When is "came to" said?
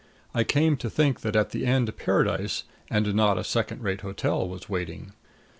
0.43-0.89